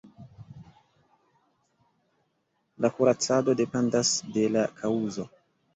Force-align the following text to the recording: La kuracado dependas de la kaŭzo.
La 2.85 2.89
kuracado 2.97 3.57
dependas 3.65 4.17
de 4.37 4.49
la 4.57 4.69
kaŭzo. 4.83 5.33